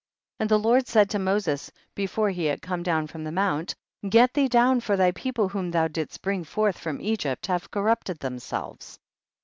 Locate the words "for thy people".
4.79-5.47